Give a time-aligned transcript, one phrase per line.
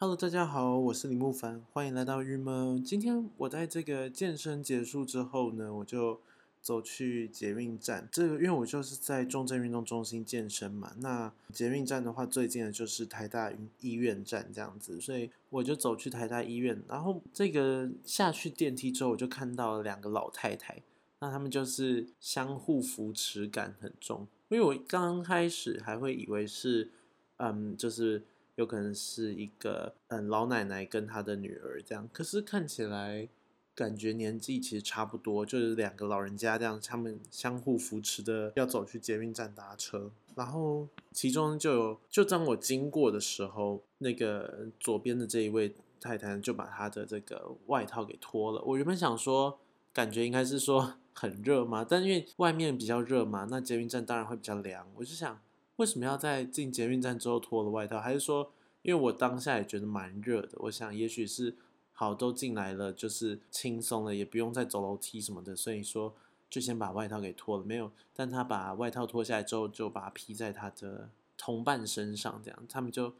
[0.00, 2.80] Hello，大家好，我是李木凡，欢迎来到郁闷。
[2.84, 6.20] 今天我在这个健身结束之后呢，我就
[6.62, 8.08] 走去捷运站。
[8.12, 16.80] 这个因为我就是在中正运动中心健身嘛，那捷运站的话最近的就是台大医院站这样子，所以我就走去台大医院。
[16.86, 20.80] 然后这个下去电梯之后，我就看到了两个老太太，
[21.18, 24.28] 那他们就是相互扶持感很重。
[24.48, 26.92] 因为我刚开始还会以为是，
[27.38, 28.22] 嗯，就是。
[28.58, 33.28] 有可能是一个嗯老奶奶跟她的女儿这样，可是看起来
[33.72, 48.60] 感觉年纪其实差不多，就是两个老人家这样，他们相互扶持的要走去捷运站搭车，然后其中就有就当我经过的时候，那个左边的这一位太太就把她的这个外套给脱了。
[48.62, 49.60] 我原本想说，
[49.92, 55.40] 感觉应该是说 很热嘛，但因为外面比较热嘛，那捷运站当然会比较凉，我就想。
[55.78, 58.00] 为什么要在进捷运站之后脱了外套？
[58.00, 61.54] 还是说，因为我当下也觉得蛮热的，我想也许是
[61.92, 66.12] 好都进来了，就是轻松了，也不用再走楼梯什么的，所以说
[66.50, 67.62] 就先把外套给脱了。
[67.62, 73.14] 没有，但他把外套脱下来之后，就把它披在他的同伴身上，这样他们就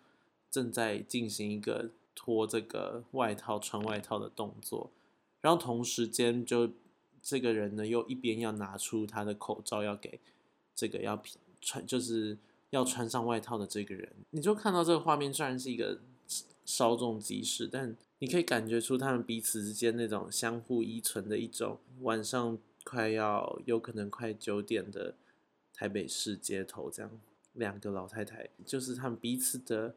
[0.50, 4.90] 正在进行一个脱这个外套、穿外套的动作，
[5.40, 6.68] 然后同时间就
[7.22, 10.18] 这个人呢又一边要拿出他的口罩要给
[10.74, 11.22] 这个要
[11.60, 12.36] 穿，就是。
[12.70, 16.00] 要穿上外套的这个人，你就看到这个画面，虽然是一个
[16.66, 21.78] 稍纵即逝，但你可以感觉出他们彼此之间那种相互依存的一种。
[22.02, 25.14] 晚上快要有可能快九点的
[25.72, 27.10] 台北市街头，这样
[27.54, 29.94] 两个老太太，就是他们彼此的，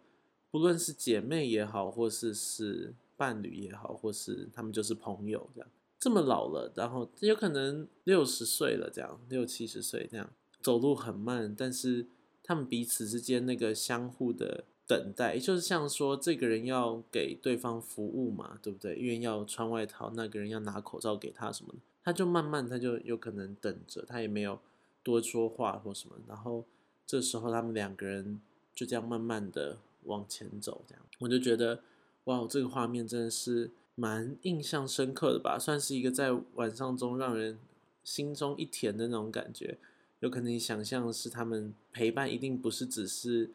[0.49, 5.69] 不论是姐妹也好，或是是伴侣也好，或是他们就是朋友这样。
[5.99, 12.07] 这么老了，然后有可能六十岁了，这样六七十岁这样，走路很慢，但是。
[12.51, 18.97] 他们彼此之间那个相互的等待，也就是像说，这个人要给对方服务嘛，对不对？
[18.97, 24.59] 因为要穿外套，那个人要拿口罩给他什么的，他就慢慢，他就有可能等着，他也没有
[25.01, 26.15] 多说话或什么。
[26.27, 26.65] 然后
[27.07, 28.41] 这时候，他们两个人
[28.75, 31.81] 就这样慢慢的往前走，这样我就觉得，
[32.25, 37.57] 哇，这个画面真的是蛮印象深刻的吧，算是一个在晚上中让人
[38.03, 39.77] 心中一甜的那种感觉。
[40.21, 43.51] 有可能你想象是他们陪伴，一定不是只是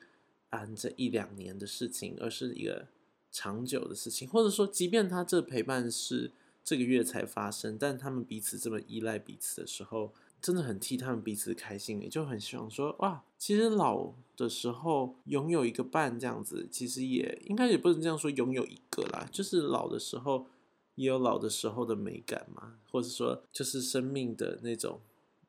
[0.51, 2.89] 啊这一两年的事情，而是一个
[3.31, 4.29] 长久的事情。
[4.29, 6.33] 或者说，即便他这陪伴是
[6.65, 10.13] 这个月才发生，但他们彼此这么依赖彼此的时候，
[10.43, 12.03] 真的很替他们彼此开心。
[12.03, 20.49] 也就很希望说，哇，其实老的时候拥有一个伴这样子，其实也应该也不能这样说，拥有一个啦，就是老的时候
[20.97, 25.01] 也有老的时候的美感嘛，或者说就是生命的那种。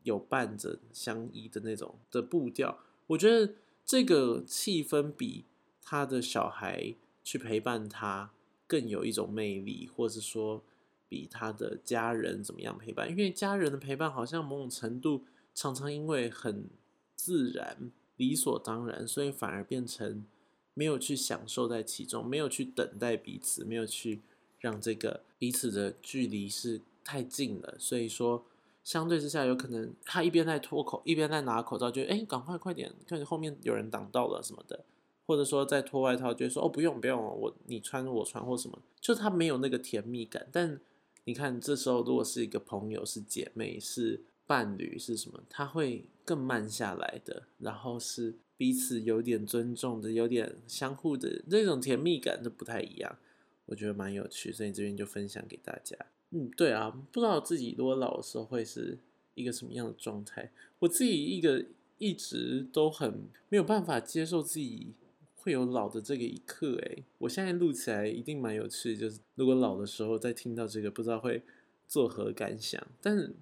[0.07, 3.53] 有伴着相依的那种的步调，我觉得
[3.85, 5.43] 这个气氛比
[5.81, 6.95] 他的小孩
[7.25, 8.31] 去陪伴他
[8.65, 10.63] 更有一种魅力，或者说
[11.09, 13.09] 比他的家人怎么样陪伴？
[13.09, 16.69] 因为家人的陪伴好像某种程度常常因为很
[17.13, 20.25] 自然、理所当然，所以反而变成
[20.73, 24.21] 没有去享受在其中，没有去等待彼此，没有去
[24.61, 28.45] 让这个彼此的距离是太近了，所以说。
[28.87, 34.85] 相对之下，有可能他一边在脱口，一边在拿口罩，就哎，赶快快点，看你后面有人挡到了什么的，
[35.25, 40.47] 或者说在脱外套，就说哦，不用不用，我你穿我穿或什么，就他没有那个甜蜜感。
[40.53, 40.79] 但
[41.25, 53.17] 你看这时候，如果是一个朋友、是姐妹、是伴侣、是什么，他会更慢下来的，然后是彼此有点尊重的，有点相互的那种甜蜜感都不太一样，
[53.65, 55.97] 我觉得蛮有趣，所以这边就分享给大家。
[56.31, 58.97] 嗯，对啊，不知道自己如果老的时候会是
[59.33, 60.51] 一个什么样的状态。
[60.79, 61.65] 我自己一个
[61.97, 64.93] 一直都很没有办法接受自己
[65.35, 66.75] 会有老的这个一刻。
[66.75, 71.41] 诶，我现在录起来一定蛮有趣，就是如果老的时候再听到这个，不知道会
[71.87, 72.85] 作何感想。
[73.01, 73.33] 但是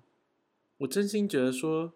[0.77, 1.91] 我真心觉得说，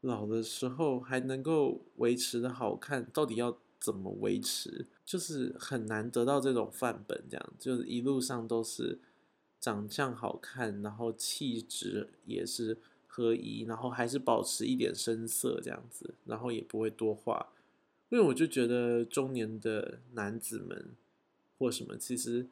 [0.00, 4.86] 老的时候还能够维持的好看，到底要怎么维持？
[5.04, 8.98] 就是很难得到这种范本，这样就是一路上都是。
[9.60, 17.52] 长相好看，然后气质也是合一，然后还是保持一点深色这样子，然后也不会多话，
[18.08, 20.90] 因为我就觉得中年的男子们
[21.58, 22.46] 或什么，其实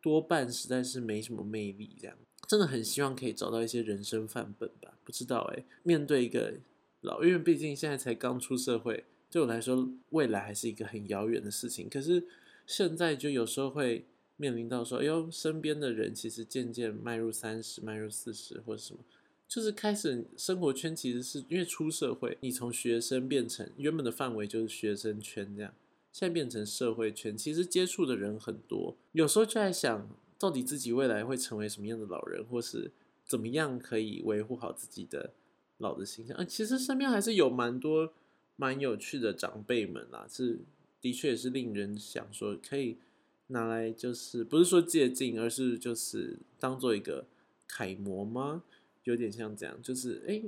[0.00, 2.16] 多半实在是没什么魅力，这样
[2.46, 4.96] 真的很希望可以找到一些人生范本吧。
[5.02, 6.54] 不知道诶，面对一个
[7.00, 11.88] 老，因为毕竟现在才刚出社会，对我来说未来还是一个很遥远的事情。
[11.88, 12.24] 可是
[12.66, 14.06] 现在就有时候会。
[14.36, 19.00] 面临到说，哎呦，身边的人其实渐渐迈入三十、迈入四十或者什么，
[19.48, 25.72] 就是开始生活圈其实是因为出社会，你从学生变成原本的范围就是学生圈这样，
[26.12, 32.90] 现在变成社会圈，其实接触的人很多，有时候就在想，到底自己未来会成为什么样的老人，或是
[33.24, 35.32] 怎么样可以维护好自己的
[35.78, 36.36] 老的形象？
[36.36, 38.12] 啊，其实身边还是有蛮多
[38.56, 40.60] 蛮有趣的长辈们啦，是
[41.00, 42.98] 的确是令人想说可以
[43.48, 47.26] 拿来，就是不是说借鉴，而是就是当做一个
[47.66, 48.62] 楷模吗？
[49.04, 50.44] 有点像这样，就是诶。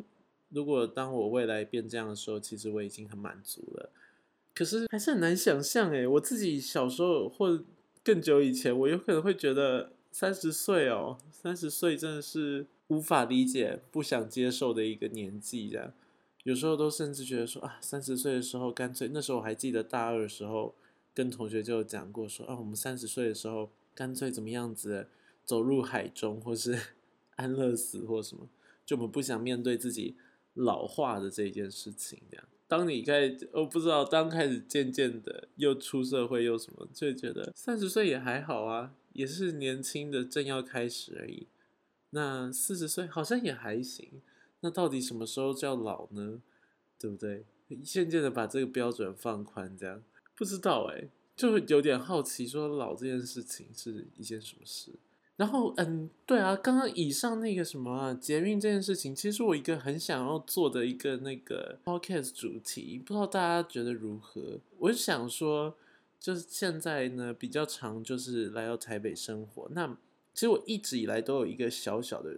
[0.51, 3.91] 如果当我未来变这样的时候，其实我已经很满足了。
[4.55, 7.63] 可是还是很难想象诶，我自己小时候或
[8.03, 15.69] 更久以前，我有可能会觉得三十岁哦，三十岁真的是无法理解、不想接受的一个年纪。
[15.69, 15.93] 这样
[16.45, 20.75] 有时候都甚至觉得说啊，三十岁的时候干脆那时候我还记得大二的时候
[21.19, 25.09] 跟同学就讲过说啊，我们三十岁的时候干脆怎么样子
[25.45, 26.79] 走入海中，或是
[27.35, 28.49] 安乐死或什么，
[28.87, 30.17] 就我们不想面对自己。
[30.55, 41.47] 老化的这一件事情，这样，当你开，我不知道，当开始渐渐的又出社会又什么，就觉得三十岁也还好啊，也是年轻的，正要开始而已。
[42.11, 44.21] 那四十岁好像也还行。
[44.61, 46.43] 那到底什么时候叫老呢？
[46.99, 47.45] 对不对？
[47.85, 50.03] 渐渐的把这个标准放宽，这样
[50.39, 54.93] 不知道哎，就有点好奇，说老这件事情是一件什么事。
[55.35, 64.59] 然后，嗯，对啊，刚刚以上那个什么啊，捷运这件事情，其实我一个很想要做的一个那个 podcast 主题，不知道大家觉得如何？
[64.79, 65.77] 我想说，
[66.19, 69.69] 就是现在呢比较常，就是来到台北生活。
[69.73, 69.97] 那
[70.35, 72.37] 其实我一直以来都有一个小小的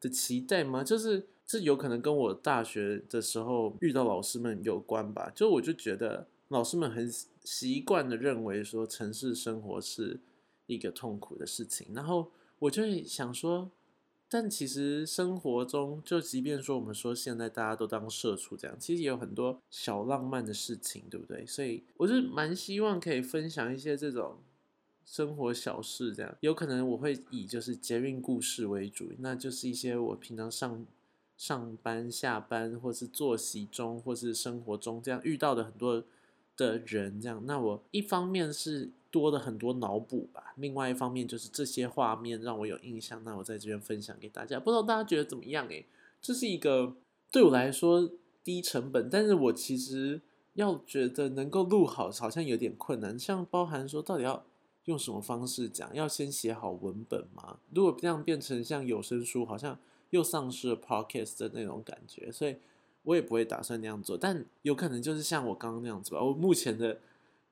[0.00, 5.30] 的期待嘛，就是这有可能跟我大学的时候遇到老师们有关吧。
[5.34, 7.10] 就我就觉得老师们很
[7.44, 10.20] 习惯的认为说，城市生活是。
[10.68, 13.70] 一个痛苦的事情，然后我就会想说，
[14.28, 21.46] 但其实生活中，就即便说我们说现在大家都当社畜这样，其实也有很多小浪漫的事情，对不对？
[21.46, 24.36] 所以我是蛮希望可以分享一些这种
[25.06, 30.84] 生活小事，这样有可能我会以就是捷运故事为主，那就是一些我平常上
[31.38, 36.04] 上班、下班，或是作息中，或是生活中这样遇到的很多
[36.58, 38.90] 的人，这样，那我一方面是。
[39.10, 45.66] 多了很多脑补吧，另外一方面就是这些画面让我有印象，那我在这边分享给大家，不知道大家觉得怎么样？
[45.68, 45.86] 诶，
[46.20, 46.94] 这是一个
[47.32, 48.10] 对我来说
[48.44, 50.20] 低成本，但是我其实
[50.52, 54.44] 要觉得能够录好，好像有点困难，像包含说到底要
[54.84, 57.60] 用什么方式讲，要先写好文本吗？
[57.72, 59.78] 如果这样变成像有声书，好像
[60.10, 62.56] 又丧失了 podcast 的那种感觉，所以
[63.08, 67.00] 我也不会打算那样做，但有可能就是像我刚刚那样子吧，我目前的。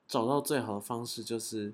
[0.09, 1.73] 找到最好的方式就是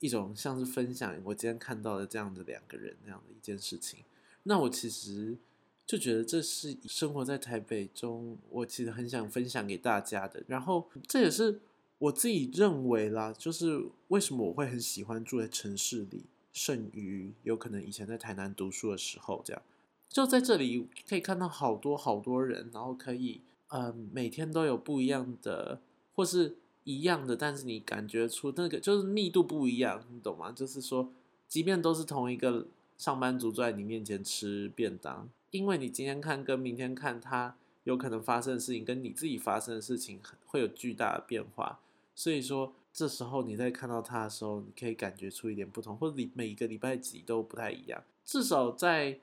[0.00, 4.00] 一种像是分享我今天看到的这样的两个人那样的一件事情。
[4.44, 5.36] 那我其实
[5.84, 10.42] 就觉得这是生活在台北中，我其实很想分享给大家的。
[10.48, 11.60] 然后这也是
[11.98, 19.60] 我自己认为啦，就是为什么我会很喜欢住在城市里，胜于有可能以前在台南读书的时候这样。
[20.08, 25.80] 就在这里可以看到好多好多人，然后可以嗯每天都有不一样的，
[26.14, 26.56] 或是。
[26.86, 30.52] 一样的，但是你感觉出那个就是密度不一样，你懂吗？
[30.52, 31.10] 就是说，
[31.48, 32.66] 即便都是同一个
[32.98, 41.80] 上班族坐在你面前吃便当，因为你今天看跟明天看，他有可能发生的事情跟你自己发生的事情会有巨大的变化。
[42.14, 48.04] 所以说，这时候你在看到他的时候，你可以感觉出一点不同，或者你每一个礼拜几都不太一样。
[48.26, 49.18] 至少在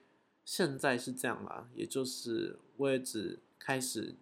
[0.53, 4.15] 现在是这样啦，也就是我也只开始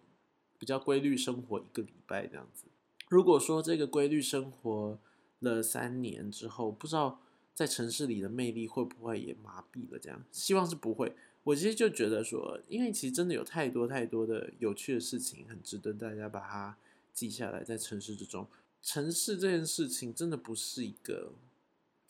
[0.60, 2.66] 比较规律生活一个礼拜这样子。
[3.08, 4.96] 如果说这个规律生活
[5.40, 7.20] 了三年之后，不知道
[7.52, 9.98] 在城市里的魅力会不会也麻痹了？
[9.98, 11.16] 这样，希望是不会。
[11.42, 16.76] 我其实就觉得说，因为其实真的有太多太多的有趣的事情，很值得大家把它
[17.12, 17.64] 记下来。
[17.64, 18.46] 在城市之中，
[18.80, 21.32] 城市这件事情真的不是一个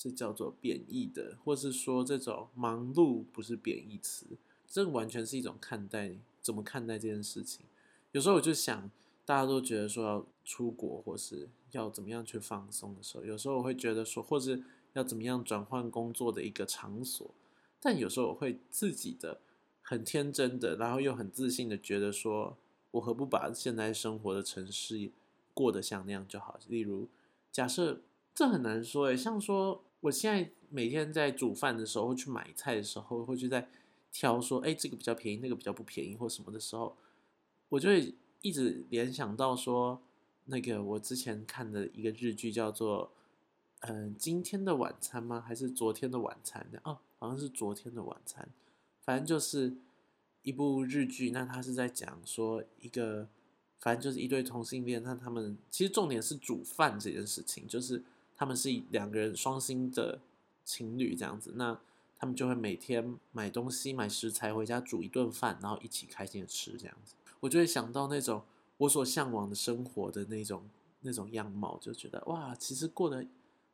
[0.03, 4.25] 这叫做贬义的，或是说这种忙碌不是贬义词，
[4.67, 7.67] 这完全是一种看待怎么看待这件事情。
[8.13, 8.91] 有时候我就想。
[9.27, 14.61] 大家都觉得说要出国，或是要怎么样去放松的时候，有时候我会觉得说，或是
[14.95, 17.31] 要怎么样转换工作的一个场所，
[17.79, 19.41] 但有时候我会自己的
[19.83, 22.57] 很天真的，然后又很自信的觉得说，
[22.91, 25.13] 我何不把现在生活的城市
[25.55, 26.59] 过得像那样就好？
[26.67, 27.07] 例如，
[27.53, 28.01] 假设
[28.35, 33.69] 这很难说诶，像说我现在每天在煮饭的时候，会去买菜的时候，会去在
[34.13, 36.97] 挑说，哎，这个比较便宜，那个比较不便宜，或什么的时候，
[37.69, 38.15] 我就会。
[38.43, 40.01] 一直联想到说，
[40.47, 43.13] 那个我之前看的一个日剧叫做，
[43.81, 45.45] 嗯，今天的晚餐吗？
[45.47, 46.67] 还是昨天的晚餐？
[46.85, 48.49] 哦，好像是昨天的晚餐。
[49.03, 49.77] 反正就是
[50.41, 53.29] 一部日剧，那他是在讲说一个
[53.79, 58.03] 反正就是一对同性恋，那他们其实重点是煮饭这件事情，就是
[58.41, 60.19] 他们是两个人双薪的
[60.65, 61.79] 情侣这样子，那
[62.19, 68.43] 他们就会每天买东西买食材回家煮一顿饭，然后一起开心的吃这样子，我就会想到那种
[68.79, 70.63] 我所向往的生活的那种
[71.03, 73.27] 那种样貌，就觉得哇，其实过得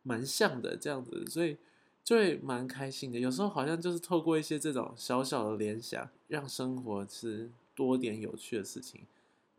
[0.03, 1.57] 蛮像的这样子，所以
[2.03, 3.21] 就会蛮开心的。
[3.21, 9.03] 有时候好像就是透过一些这种小小的联想，让生活是多点有趣的事情。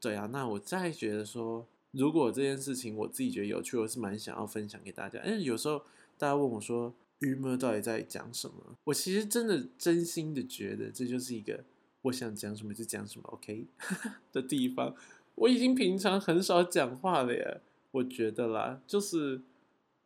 [0.01, 1.65] 对啊，那我再觉得说，
[1.97, 5.19] 如果这件事情我自己觉得有趣，我是蛮想要分享给大家。
[5.23, 5.79] 但是有时候
[6.17, 8.77] 大家问我说，郁闷到底在讲什么？
[8.83, 11.63] 我其实真的真心的觉得，这就是一个
[12.03, 13.65] 我想讲什么就讲什么，OK
[14.31, 14.95] 的地方。
[15.35, 17.61] 我已经平常很少讲话了耶，
[17.91, 19.41] 我觉得啦，就是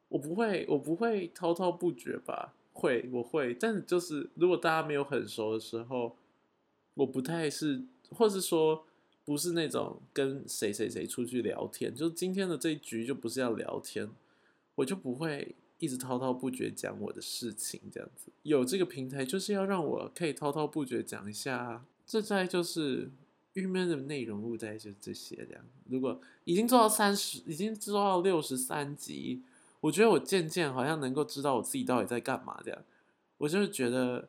[0.07, 2.53] 我不会，我不会滔滔不绝吧？
[2.73, 6.15] 会，我会，但就是如果大家没有很熟的时候，
[6.93, 8.85] 我不太是，或是说。
[9.23, 14.09] 不是那种跟谁谁谁出去聊天，就今天的这一局就不是要聊天，
[14.75, 18.31] 我就不会一直滔滔不绝讲我的事情这样子。
[18.43, 23.11] 有这个平台就是要让我可以滔滔不绝讲一下，这在就是
[23.53, 25.63] 郁闷的内容物在就这些这样。
[25.87, 29.43] 如果已经做到三十，已经做到六十三集，
[29.81, 32.83] 我觉得我渐渐好像能够知道我自己到底在干嘛这样。
[33.37, 34.27] 我就是觉得，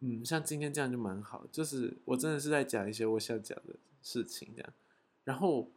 [0.00, 3.74] 嗯，像今天这样就蛮好，就是我真的是在讲一些我想讲的。
[4.02, 4.72] 事情这样，
[5.24, 5.70] 然后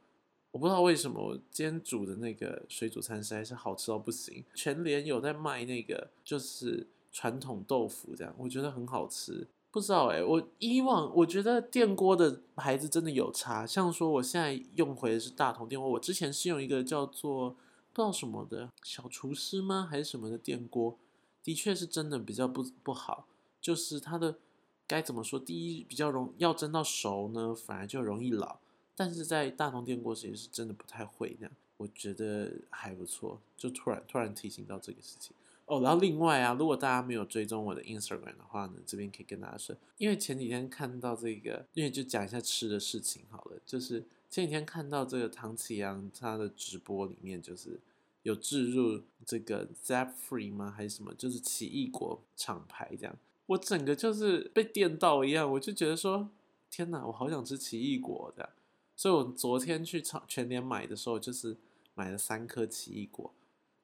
[0.51, 4.43] 我不知道为什么我今天煮的那个水煮餐实在是好吃到不行。
[4.53, 9.47] 全联有在卖那个就是传统豆腐，这样我觉得很好吃。
[9.69, 17.49] 不知道哎，我以往我觉得电锅的牌子真的有差，像说我现在用回的是大同电锅，我之前是用一个叫做
[17.91, 20.97] 不知道什么的小厨师吗还是什么的电锅，
[21.43, 23.27] 的确是真的比较不不好，
[23.61, 24.39] 就是它的。
[24.87, 25.39] 该怎么说？
[25.39, 28.59] 第一，比较容要蒸到熟呢，反而就容易老。
[28.95, 33.41] 但是在大同电锅其实是真的不太会那样，我觉得还不错。
[33.57, 35.81] 就突然突然提醒到这个事情哦。
[35.81, 43.59] 然后另外啊，如果大家没有追踪我的 Instagram 的话呢，这边可以跟大家说，因为前几天看到这个，因为就讲一下吃的事情好了。
[43.65, 47.79] 就是前几天看到这个唐启阳他的直播里面，就是
[48.23, 50.71] 有置入这个 Zap Free 吗？
[50.71, 51.13] 还是什么？
[51.15, 53.17] 就是奇异果厂牌这样。
[53.47, 56.29] 我整个就是被电到一样，我就觉得说，
[56.69, 58.49] 天哪，我好想吃奇异果这样。
[58.95, 61.57] 所以我昨天去超全年买的时候，就是
[61.93, 63.33] 买了三颗奇异果，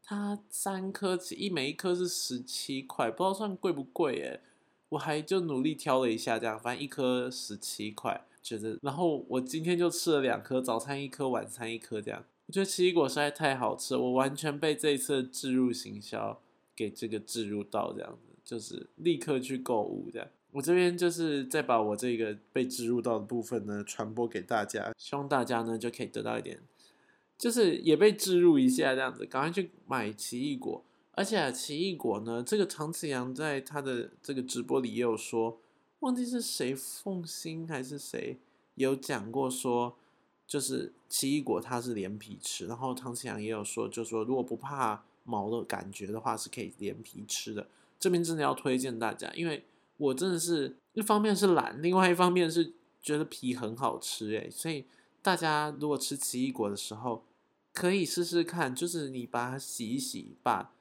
[0.04, 4.40] 它三颗奇一每一颗是十七块，不知道算贵不贵诶。
[4.90, 8.78] 我还就努力挑了一下，这样反正一颗十七块，觉得。
[8.82, 12.26] 然后我今天就吃了两颗，早餐一颗，晚餐一颗，这样。
[12.48, 16.42] 我觉得奇异果实在太好吃，我完全被这一次置入行销
[16.76, 18.31] 给这个置入到这样子。
[18.44, 26.60] 就是立刻去购物这样，我这边就是再把我这个被植入到的部分呢传播给大家，希望大家呢就可以得到一点，
[27.38, 30.84] 就是也被植入一下这样子，赶快去买奇异果。
[31.14, 35.60] 而且奇异果呢，这个唐子阳在他的这个直播里也有说，
[36.00, 38.38] 忘记是谁凤心还是谁
[38.76, 39.96] 有讲过说，
[40.48, 47.68] 就是奇异果它是连皮吃，然后唐子阳也有说，就说如果不怕毛的感觉的话，是可以连皮吃的。
[48.02, 49.64] 这边真的要推荐大家，因为
[49.98, 54.86] 我真的是一方面是懒，另外一方面是觉得皮很好吃诶，所以
[55.22, 57.24] 大家如果吃奇异果的时候，
[57.72, 60.74] 可以试试看，就是你把它洗一洗，把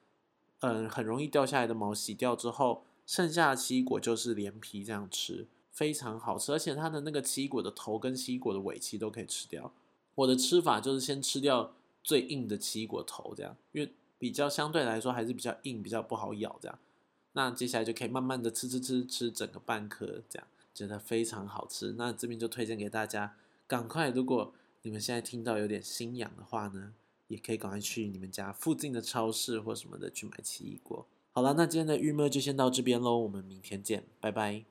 [0.61, 9.71] 嗯很容易掉下来的毛洗掉之后，剩下的奇异果就是连皮这样吃，非常好吃，而且它的那个奇异果的头跟奇异果的尾鳍都可以吃掉。
[10.15, 16.79] 我的吃法就是先吃掉最硬的奇异果头，这样，因为比较相对来说还是比较硬，比较不好咬这样。
[17.33, 21.95] 那接下来就可以慢慢的吃吃吃吃整个半颗，这样觉得非常好吃。
[21.97, 23.35] 那这边就推荐给大家，
[23.67, 26.93] 赶快如果你们现在听到有点心痒的话呢，
[27.27, 31.05] 也可以赶快去你们家附近的超市或什么的去买奇异果。
[31.31, 34.65] 好了，那今天的预热就先到这边喽，我们明天见，拜拜。